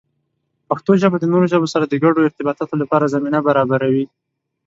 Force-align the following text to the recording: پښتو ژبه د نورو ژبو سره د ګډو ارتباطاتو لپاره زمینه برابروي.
پښتو 0.69 0.91
ژبه 1.01 1.17
د 1.19 1.25
نورو 1.31 1.45
ژبو 1.51 1.71
سره 1.73 1.85
د 1.87 1.93
ګډو 2.03 2.19
ارتباطاتو 2.27 2.75
لپاره 2.81 3.11
زمینه 3.15 3.39
برابروي. 3.47 4.05